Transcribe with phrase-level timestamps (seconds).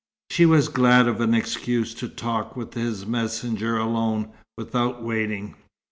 [0.31, 5.53] She was glad of an excuse to talk with his messenger alone, without waiting.